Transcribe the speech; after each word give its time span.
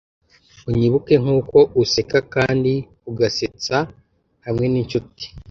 unyibuke 0.69 1.13
nkuko 1.23 1.57
useka 1.83 2.17
kandi 2.33 2.73
ugasetsa 3.09 3.77
hamwe 4.45 4.65
n'inshuti 4.73 5.25